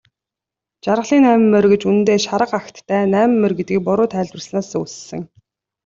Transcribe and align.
Жаргалын 0.85 1.21
найман 1.25 1.43
морь 1.53 1.67
гэж 1.71 1.81
үнэндээ 1.89 2.17
шарга 2.25 2.55
агттай 2.59 3.01
найман 3.13 3.39
морь 3.41 3.55
гэдгийг 3.57 3.81
буруу 3.87 4.07
тайлбарласнаас 4.13 4.69
үүссэн. 4.79 5.21